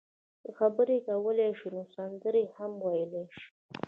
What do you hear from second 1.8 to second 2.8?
سندرې هم